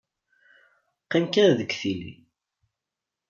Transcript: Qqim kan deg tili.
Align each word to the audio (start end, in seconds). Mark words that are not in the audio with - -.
Qqim 1.03 1.25
kan 1.33 1.51
deg 1.59 1.71
tili. 1.79 2.13